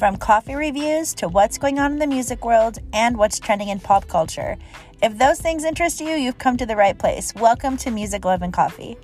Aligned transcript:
from 0.00 0.16
coffee 0.16 0.54
reviews 0.54 1.12
to 1.12 1.28
what's 1.28 1.58
going 1.58 1.78
on 1.78 1.92
in 1.92 1.98
the 1.98 2.06
music 2.06 2.42
world 2.42 2.78
and 2.94 3.18
what's 3.18 3.38
trending 3.38 3.68
in 3.68 3.78
pop 3.78 4.08
culture. 4.08 4.56
If 5.02 5.18
those 5.18 5.38
things 5.38 5.62
interest 5.62 6.00
you, 6.00 6.12
you've 6.12 6.38
come 6.38 6.56
to 6.56 6.64
the 6.64 6.74
right 6.74 6.98
place. 6.98 7.34
Welcome 7.34 7.76
to 7.76 7.90
Music 7.90 8.24
Love 8.24 8.40
and 8.40 8.50
Coffee. 8.50 8.96